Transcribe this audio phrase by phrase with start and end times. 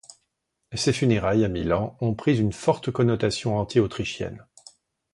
[0.73, 4.47] Ses funérailles, à Milan, ont pris une forte connotation anti-autrichienne.